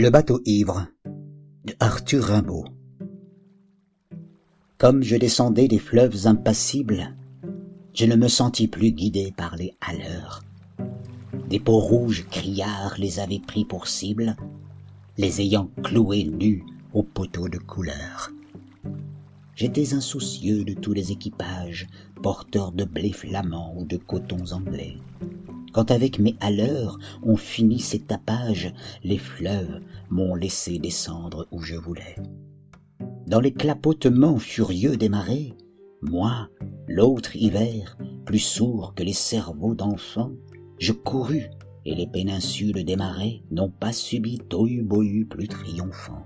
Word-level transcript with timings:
Le 0.00 0.10
bateau 0.10 0.40
ivre 0.44 0.86
de 1.64 1.74
Arthur 1.80 2.22
Rimbaud. 2.22 2.66
Comme 4.78 5.02
je 5.02 5.16
descendais 5.16 5.66
des 5.66 5.80
fleuves 5.80 6.28
impassibles, 6.28 7.16
je 7.94 8.06
ne 8.06 8.14
me 8.14 8.28
sentis 8.28 8.68
plus 8.68 8.92
guidé 8.92 9.34
par 9.36 9.56
les 9.56 9.74
haleurs. 9.80 10.44
Des 11.48 11.58
peaux 11.58 11.80
rouges 11.80 12.24
criards 12.30 12.94
les 12.96 13.18
avaient 13.18 13.42
pris 13.44 13.64
pour 13.64 13.88
cible, 13.88 14.36
les 15.16 15.40
ayant 15.40 15.68
cloués 15.82 16.26
nus 16.26 16.64
aux 16.94 17.02
poteaux 17.02 17.48
de 17.48 17.58
couleur. 17.58 18.30
J'étais 19.56 19.94
insoucieux 19.94 20.62
de 20.62 20.74
tous 20.74 20.92
les 20.92 21.10
équipages, 21.10 21.88
porteurs 22.22 22.70
de 22.70 22.84
blé 22.84 23.10
flamand 23.10 23.74
ou 23.76 23.84
de 23.84 23.96
cotons 23.96 24.52
anglais. 24.52 24.94
Quand 25.72 25.90
avec 25.90 26.18
mes 26.18 26.36
haleurs 26.40 26.98
on 27.22 27.36
finit 27.36 27.80
ces 27.80 28.00
tapages, 28.00 28.72
les 29.04 29.18
fleuves 29.18 29.80
m'ont 30.10 30.34
laissé 30.34 30.78
descendre 30.78 31.46
où 31.50 31.60
je 31.60 31.76
voulais. 31.76 32.16
Dans 33.26 33.40
les 33.40 33.52
clapotements 33.52 34.38
furieux 34.38 34.96
des 34.96 35.08
marées, 35.08 35.54
moi, 36.00 36.48
l'autre 36.86 37.36
hiver, 37.36 37.98
plus 38.24 38.38
sourd 38.38 38.94
que 38.94 39.02
les 39.02 39.12
cerveaux 39.12 39.74
d'enfants, 39.74 40.32
je 40.78 40.92
courus, 40.92 41.50
et 41.84 41.94
les 41.94 42.06
péninsules 42.06 42.84
des 42.84 42.96
marais 42.96 43.42
n'ont 43.50 43.70
pas 43.70 43.92
subi 43.92 44.38
tohu-bohu 44.38 45.26
plus 45.26 45.48
triomphant. 45.48 46.24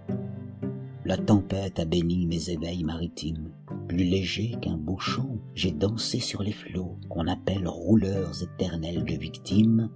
La 1.04 1.16
tempête 1.16 1.78
a 1.78 1.84
béni 1.84 2.26
mes 2.26 2.50
éveils 2.50 2.84
maritimes, 2.84 3.50
plus 3.92 4.04
léger 4.04 4.56
qu'un 4.62 4.78
bouchon, 4.78 5.38
j'ai 5.54 5.70
dansé 5.70 6.18
sur 6.18 6.42
les 6.42 6.52
flots 6.52 6.98
qu'on 7.10 7.26
appelle 7.26 7.68
rouleurs 7.68 8.42
éternels 8.42 9.04
de 9.04 9.14
victimes, 9.16 9.90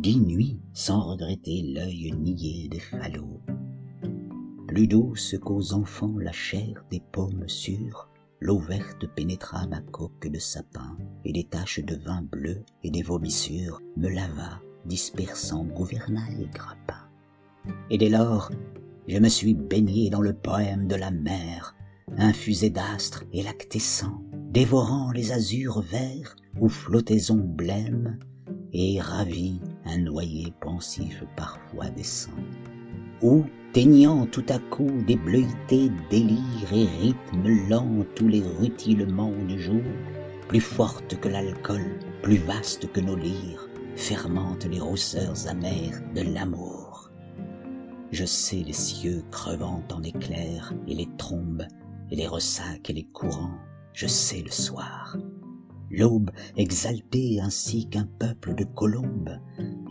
dix 0.00 0.18
nuits 0.18 0.62
sans 0.72 1.02
regretter 1.02 1.74
l'œil 1.74 2.12
nié 2.12 2.68
des 2.68 2.80
falots. 2.80 3.42
Plus 4.66 4.88
douce 4.88 5.36
qu'aux 5.42 5.74
enfants 5.74 6.16
la 6.18 6.32
chair 6.32 6.86
des 6.90 7.02
pommes 7.12 7.46
sûres, 7.46 8.08
l'eau 8.40 8.58
verte 8.60 9.06
pénétra 9.14 9.66
ma 9.66 9.82
coque 9.82 10.26
de 10.26 10.38
sapin, 10.38 10.96
et 11.26 11.32
des 11.34 11.44
taches 11.44 11.84
de 11.84 11.96
vin 11.96 12.22
bleu 12.22 12.64
et 12.82 12.90
des 12.90 13.02
vomissures 13.02 13.82
me 13.98 14.08
lava, 14.08 14.62
dispersant 14.86 15.64
gouvernail 15.64 16.44
et 16.44 16.48
grappin. 16.48 17.10
Et 17.90 17.98
dès 17.98 18.08
lors, 18.08 18.50
je 19.06 19.18
me 19.18 19.28
suis 19.28 19.52
baigné 19.52 20.08
dans 20.08 20.22
le 20.22 20.32
poème 20.32 20.88
de 20.88 20.96
la 20.96 21.10
mer, 21.10 21.74
infusé 22.16 22.70
d'astres 22.70 23.24
et 23.32 23.42
lactescents, 23.42 24.22
dévorant 24.50 25.10
les 25.12 25.32
azurs 25.32 25.80
verts 25.80 26.36
où 26.60 26.68
flottaison 26.68 27.36
blême, 27.36 28.18
et 28.72 29.00
ravi 29.00 29.60
un 29.84 29.98
noyer 29.98 30.52
pensif 30.60 31.22
parfois 31.36 31.90
descend. 31.90 32.34
Ou, 33.22 33.44
teignant 33.72 34.26
tout 34.26 34.44
à 34.48 34.58
coup 34.58 34.90
des 35.06 35.16
bleuités 35.16 35.90
délires 36.10 36.72
et 36.72 36.86
rythmes 37.00 37.68
lents 37.68 38.04
tous 38.14 38.28
les 38.28 38.42
rutilements 38.42 39.44
du 39.48 39.60
jour, 39.60 39.82
plus 40.48 40.60
forte 40.60 41.18
que 41.20 41.28
l'alcool, 41.28 41.98
plus 42.22 42.36
vaste 42.38 42.90
que 42.92 43.00
nos 43.00 43.16
lyres, 43.16 43.68
fermentent 43.96 44.66
les 44.66 44.80
rousseurs 44.80 45.48
amères 45.48 46.02
de 46.14 46.22
l'amour. 46.22 47.10
Je 48.10 48.24
sais 48.24 48.62
les 48.64 48.72
cieux 48.72 49.24
crevant 49.30 49.82
en 49.92 50.02
éclairs 50.02 50.72
et 50.86 50.94
les 50.94 51.08
trombes 51.16 51.64
et 52.10 52.16
les 52.16 52.26
ressacs 52.26 52.90
et 52.90 52.92
les 52.92 53.04
courants, 53.04 53.58
je 53.92 54.06
sais 54.06 54.42
le 54.42 54.50
soir. 54.50 55.16
L'aube 55.90 56.30
exaltée 56.56 57.40
ainsi 57.40 57.88
qu'un 57.88 58.08
peuple 58.18 58.54
de 58.54 58.64
colombes, 58.64 59.38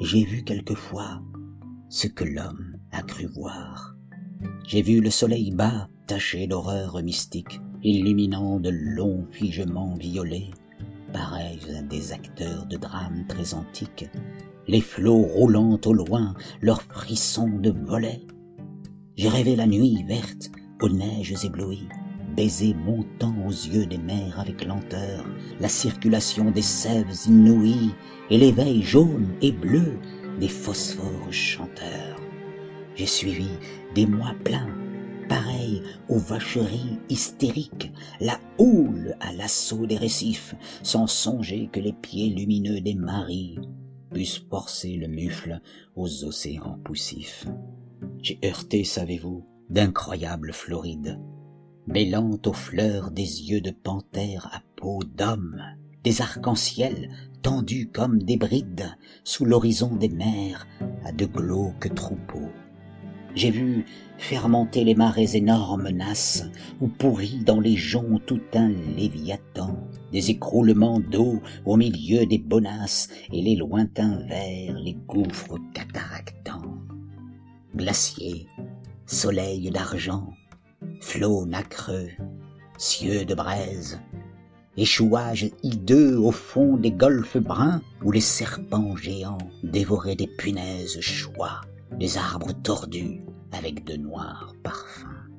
j'ai 0.01 0.23
vu 0.23 0.43
quelquefois 0.43 1.21
ce 1.89 2.07
que 2.07 2.23
l'homme 2.23 2.77
a 2.91 3.01
cru 3.03 3.27
voir. 3.27 3.95
J'ai 4.67 4.81
vu 4.81 4.99
le 4.99 5.09
soleil 5.09 5.51
bas 5.51 5.87
taché 6.07 6.47
d'horreurs 6.47 7.01
mystiques, 7.01 7.61
illuminant 7.83 8.59
de 8.59 8.69
longs 8.69 9.25
figements 9.31 9.95
violets, 9.95 10.51
pareils 11.13 11.59
à 11.77 11.81
des 11.81 12.11
acteurs 12.11 12.65
de 12.65 12.77
drames 12.77 13.25
très 13.27 13.53
antiques, 13.53 14.09
les 14.67 14.81
flots 14.81 15.21
roulant 15.21 15.79
au 15.85 15.93
loin 15.93 16.33
leurs 16.61 16.81
frissons 16.81 17.59
de 17.59 17.69
volets. 17.69 18.25
J'ai 19.15 19.29
rêvé 19.29 19.55
la 19.55 19.67
nuit 19.67 20.03
verte 20.07 20.51
aux 20.81 20.89
neiges 20.89 21.45
éblouies, 21.45 21.87
baiser 22.35 22.73
montant 22.73 23.35
aux 23.45 23.51
yeux 23.51 23.85
des 23.85 23.97
mers 23.97 24.39
avec 24.39 24.65
lenteur, 24.65 25.25
la 25.59 25.69
circulation 25.69 26.51
des 26.51 26.61
sèves 26.61 27.27
inouïes 27.27 27.93
et 28.29 28.37
l'éveil 28.37 28.81
jaune 28.81 29.29
et 29.41 29.51
bleu 29.51 29.99
des 30.39 30.47
phosphores 30.47 31.31
chanteurs. 31.31 32.19
J'ai 32.95 33.05
suivi 33.05 33.49
des 33.95 34.05
mois 34.05 34.35
pleins, 34.43 34.69
pareils 35.29 35.81
aux 36.09 36.19
vacheries 36.19 36.99
hystériques, 37.09 37.91
la 38.19 38.39
houle 38.57 39.15
à 39.19 39.33
l'assaut 39.33 39.85
des 39.85 39.97
récifs, 39.97 40.55
sans 40.83 41.07
songer 41.07 41.69
que 41.71 41.79
les 41.79 41.93
pieds 41.93 42.29
lumineux 42.29 42.81
des 42.81 42.95
maris 42.95 43.59
puissent 44.11 44.43
forcer 44.49 44.95
le 44.95 45.07
mufle 45.07 45.59
aux 45.95 46.23
océans 46.23 46.79
poussifs. 46.83 47.47
J'ai 48.21 48.39
heurté, 48.45 48.83
savez-vous, 48.83 49.45
d'incroyables 49.69 50.53
Florides, 50.53 51.19
mêlant 51.87 52.37
aux 52.45 52.53
fleurs 52.53 53.11
des 53.11 53.43
yeux 53.49 53.61
de 53.61 53.71
panthère 53.71 54.49
à 54.53 54.61
peau 54.75 55.01
d'homme, 55.03 55.61
des 56.03 56.21
arcs-en-ciel 56.21 57.09
tendus 57.41 57.89
comme 57.91 58.23
des 58.23 58.37
brides 58.37 58.95
sous 59.23 59.45
l'horizon 59.45 59.95
des 59.95 60.09
mers 60.09 60.67
à 61.05 61.11
de 61.11 61.25
glauques 61.25 61.93
troupeaux. 61.93 62.49
J'ai 63.35 63.49
vu 63.49 63.85
fermenter 64.17 64.83
les 64.83 64.93
marées 64.93 65.35
énormes 65.35 65.89
nasses, 65.89 66.45
ou 66.79 66.87
pourri 66.87 67.39
dans 67.43 67.59
les 67.59 67.75
joncs 67.75 68.23
tout 68.25 68.41
un 68.53 68.69
léviathan, 68.69 69.75
des 70.11 70.29
écroulements 70.29 70.99
d'eau 70.99 71.41
au 71.65 71.75
milieu 71.75 72.25
des 72.25 72.37
bonasses 72.37 73.09
et 73.31 73.41
les 73.41 73.55
lointains 73.55 74.19
vers, 74.27 74.79
les 74.79 74.93
gouffres 74.93 75.57
cataractants. 75.73 76.77
Glaciers, 77.75 78.47
soleil 79.07 79.71
d'argent, 79.71 80.29
flots 81.03 81.45
nacreux, 81.45 82.09
cieux 82.77 83.25
de 83.25 83.35
braise, 83.35 83.99
échouages 84.77 85.51
hideux 85.61 86.17
au 86.17 86.31
fond 86.31 86.77
des 86.77 86.91
golfes 86.91 87.37
bruns 87.37 87.81
où 88.03 88.11
les 88.11 88.21
serpents 88.21 88.95
géants 88.95 89.37
dévoraient 89.63 90.15
des 90.15 90.27
punaises 90.27 90.99
choix, 91.01 91.61
des 91.99 92.17
arbres 92.17 92.53
tordus 92.63 93.21
avec 93.51 93.83
de 93.83 93.97
noirs 93.97 94.55
parfums. 94.63 95.29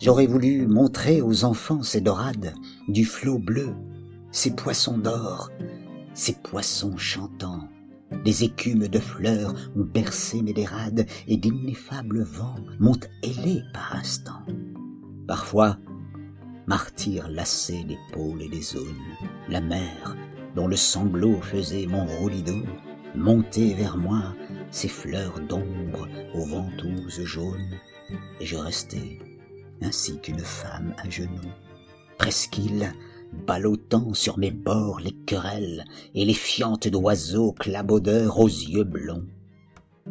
J'aurais 0.00 0.26
voulu 0.26 0.66
montrer 0.66 1.20
aux 1.20 1.44
enfants 1.44 1.82
ces 1.82 2.00
dorades 2.00 2.54
du 2.88 3.04
flot 3.04 3.38
bleu, 3.38 3.74
ces 4.32 4.52
poissons 4.52 4.98
d'or, 4.98 5.50
ces 6.14 6.32
poissons 6.32 6.96
chantants. 6.96 7.68
Des 8.24 8.44
écumes 8.44 8.88
de 8.88 8.98
fleurs 8.98 9.54
ont 9.76 9.84
bercé 9.84 10.42
mes 10.42 10.52
dérades 10.52 11.06
et 11.28 11.36
d'ineffables 11.36 12.22
vents 12.22 12.56
m'ont 12.80 12.98
ailé 13.22 13.62
par 13.72 13.96
instants. 13.96 14.42
Parfois, 15.26 15.78
martyr 16.66 17.28
lassé 17.28 17.84
des 17.84 17.98
pôles 18.12 18.42
et 18.42 18.48
des 18.48 18.62
zones, 18.62 18.86
la 19.48 19.60
mer, 19.60 20.16
dont 20.54 20.66
le 20.66 20.76
sanglot 20.76 21.40
faisait 21.40 21.86
mon 21.86 22.04
rolido, 22.06 22.62
montait 23.14 23.74
vers 23.74 23.96
moi 23.96 24.34
ses 24.70 24.88
fleurs 24.88 25.38
d'ombre 25.40 26.08
aux 26.34 26.46
ventouses 26.46 27.24
jaunes, 27.24 27.78
et 28.40 28.46
je 28.46 28.56
restais 28.56 29.18
ainsi 29.82 30.18
qu'une 30.20 30.38
femme 30.38 30.94
à 30.98 31.08
genoux, 31.08 31.52
presqu'île, 32.18 32.92
ballottant 33.46 34.14
sur 34.14 34.38
mes 34.38 34.50
bords 34.50 35.00
les 35.00 35.12
querelles 35.12 35.84
et 36.14 36.24
les 36.24 36.34
fientes 36.34 36.88
d'oiseaux 36.88 37.52
clabaudeurs 37.52 38.38
aux 38.38 38.48
yeux 38.48 38.84
blonds. 38.84 39.26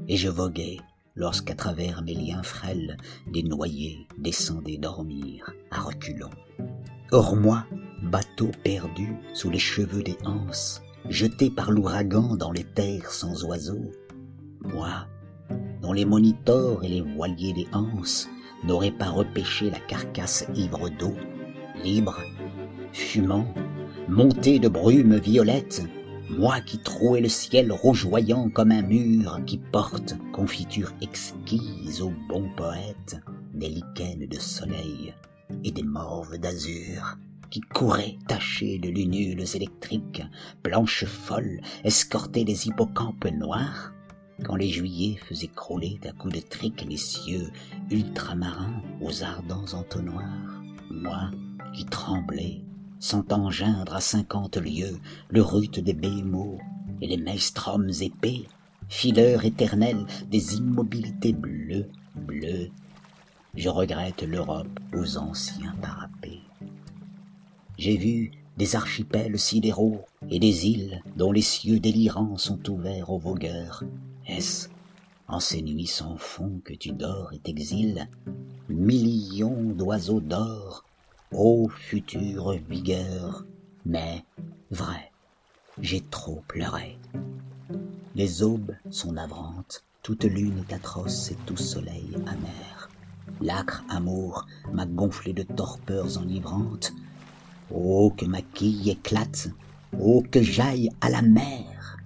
Et 0.08 0.18
je 0.18 0.30
voguais 0.30 0.78
lorsqu'à 1.22 1.54
travers 1.54 2.02
mes 2.02 2.16
liens 2.16 2.42
frêles 2.42 2.98
des 3.28 3.44
noyés 3.44 4.08
descendaient 4.18 4.80
dormir 4.80 5.54
à 5.70 5.80
reculons. 5.80 6.32
Or 7.12 7.36
moi, 7.36 7.64
bateau 8.02 8.50
perdu 8.64 9.14
sous 9.36 9.52
les 9.52 9.60
cheveux 9.60 10.02
des 10.02 10.18
anses, 10.26 10.82
jeté 11.10 11.52
par 11.52 11.70
l'ouragan 11.70 12.36
dans 12.36 12.52
les 12.52 12.64
terres 12.64 13.12
sans 13.12 13.46
oiseaux, 13.46 13.92
moi, 14.62 15.06
dont 15.84 15.94
les 15.94 16.06
monitors 16.06 16.84
et 16.84 16.90
les 16.90 17.02
voiliers 17.02 17.54
des 17.54 17.68
anses 17.72 18.28
n'auraient 18.64 18.90
pas 18.90 19.12
repêché 19.12 19.70
la 19.70 19.80
carcasse 19.80 20.48
ivre 20.56 20.90
d'eau, 20.90 21.14
libre, 21.84 22.18
fumant, 22.94 23.46
monté 24.10 24.58
de 24.58 24.70
brumes 24.70 25.18
violettes, 25.18 25.84
moi 26.38 26.62
qui 26.62 26.78
trouais 26.80 27.22
le 27.22 27.30
ciel 27.30 27.72
rougeoyant 27.72 28.50
comme 28.50 28.72
un 28.72 28.82
mur 28.82 29.40
qui 29.46 29.58
porte 29.58 30.16
confiture 30.32 30.94
exquise 31.02 32.02
aux 32.02 32.14
bons 32.30 32.50
poètes, 32.56 33.20
des 33.54 33.70
lichens 33.70 34.28
de 34.30 34.40
soleil 34.40 35.14
et 35.64 35.72
des 35.72 35.84
morves 35.84 36.38
d'azur, 36.38 37.18
qui 37.50 37.60
couraient 37.60 38.18
tachés 38.28 38.80
de 38.80 38.90
lunules 38.90 39.44
électriques, 39.56 40.24
planches 40.64 41.06
folles, 41.06 41.60
escortés 41.84 42.46
des 42.46 42.68
hippocampes 42.68 43.26
noirs, 43.26 43.94
quand 44.46 44.56
les 44.56 44.70
juillets 44.70 45.20
faisaient 45.28 45.48
crouler 45.48 46.00
d'un 46.02 46.14
coup 46.14 46.30
de 46.30 46.40
trique 46.40 46.86
les 46.88 46.98
cieux 46.98 47.52
ultramarins 47.90 48.82
aux 49.02 49.22
ardents 49.22 49.74
entonnoirs, 49.74 50.62
moi 50.90 51.30
qui 51.74 51.86
tremblais, 51.86 52.64
sentant 53.02 53.50
geindre 53.50 53.96
à 53.96 54.00
cinquante 54.00 54.56
lieues 54.56 54.98
le 55.28 55.42
rut 55.42 55.80
des 55.80 55.94
bémots 55.94 56.60
et 57.02 57.08
les 57.08 57.18
maelstroms 57.18 57.92
épais, 58.00 58.44
fileurs 58.88 59.44
éternels 59.44 60.06
des 60.30 60.56
immobilités 60.56 61.34
bleues, 61.34 61.90
bleues, 62.16 62.70
je 63.56 63.70
regrette 63.70 64.22
l'Europe 64.22 64.80
aux 64.94 65.18
anciens 65.18 65.76
parapets. 65.82 66.40
J'ai 67.78 67.98
vu 67.98 68.32
des 68.58 68.76
archipels 68.76 69.40
sidéraux 69.40 70.06
et 70.30 70.40
des 70.40 70.68
îles 70.68 71.02
dont 71.16 71.32
les 71.32 71.42
cieux 71.42 71.80
délirants 71.80 72.38
sont 72.38 72.70
ouverts 72.70 73.10
aux 73.10 73.18
vogueurs. 73.18 73.84
Est-ce 74.28 74.70
en 75.28 75.40
ces 75.40 75.62
nuits 75.62 75.88
sans 75.88 76.18
fond 76.18 76.62
que 76.64 76.74
tu 76.74 76.92
dors 76.92 77.34
et 77.34 77.40
t'exiles? 77.40 78.08
Millions 78.70 79.74
d'oiseaux 79.74 80.22
d'or, 80.22 80.86
ô 81.32 81.70
future 81.70 82.58
vigueur 82.70 83.46
Mais, 83.86 84.26
vrai, 84.70 85.12
j'ai 85.80 86.02
trop 86.02 86.44
pleuré. 86.48 87.00
Les 88.16 88.44
aubes 88.44 88.76
sont 88.90 89.14
navrantes, 89.14 89.84
toute 90.04 90.26
lune 90.26 90.64
est 90.70 90.74
atroce 90.74 91.32
et 91.32 91.38
tout 91.46 91.58
soleil 91.58 92.10
amer. 92.28 92.90
L'âcre 93.40 93.84
amour 93.90 94.46
m'a 94.74 94.86
gonflé 94.86 95.34
de 95.34 95.44
torpeurs 95.44 96.18
enivrantes. 96.18 96.92
Oh, 97.74 98.14
que 98.16 98.26
ma 98.26 98.42
quille 98.42 98.90
éclate, 98.90 99.50
oh, 100.00 100.24
que 100.30 100.42
j'aille 100.42 100.90
à 101.00 101.10
la 101.10 101.22
mer. 101.22 101.98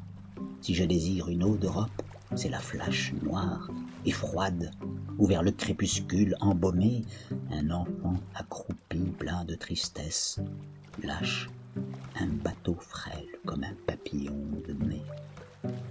Si 0.62 0.76
je 0.76 0.84
désire 0.84 1.30
une 1.30 1.44
eau 1.44 1.58
d'Europe, 1.58 2.04
c'est 2.34 2.50
la 2.50 2.60
flash 2.60 3.14
noire 3.22 3.70
et 4.06 4.12
froide, 4.12 4.72
où 5.18 5.28
vers 5.28 5.44
le 5.44 5.52
crépuscule 5.52 6.36
embaumé, 6.42 7.04
un 7.52 7.70
enfant 7.70 8.16
accroupi 8.34 9.00
plein 9.18 9.46
de 9.46 9.56
tristesse, 9.56 10.40
lâche 11.04 11.50
un 12.20 12.28
bateau 12.28 12.78
frêle 12.80 13.28
comme 13.46 13.64
un 13.64 13.76
papillon 13.86 14.36
de 14.68 14.74
mai. 14.86 15.02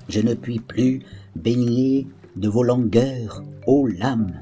Je 0.08 0.20
ne 0.20 0.34
puis 0.34 0.58
plus 0.58 1.02
baigner 1.36 2.06
de 2.36 2.48
vos 2.48 2.62
langueurs, 2.62 3.42
ô 3.66 3.86
lames, 3.86 4.40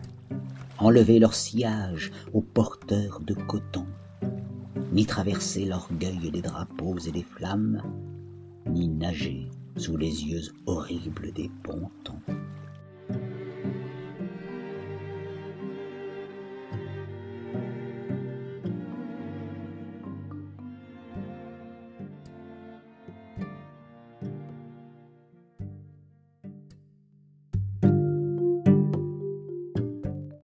enlever 0.79 1.19
leur 1.19 1.35
sillage 1.35 2.11
aux 2.33 2.41
porteurs 2.41 3.21
de 3.21 3.35
coton, 3.35 3.87
ni 4.93 5.07
traverser 5.07 5.65
l'orgueil 5.65 6.31
des 6.31 6.43
drapeaux 6.43 6.99
et 6.99 7.13
des 7.13 7.23
flammes, 7.25 7.83
ni 8.67 8.89
nager 8.89 9.49
sous 9.77 9.97
les 9.97 10.25
yeux 10.25 10.43
horribles 10.67 11.33
des 11.33 11.51
pontons. 11.63 12.21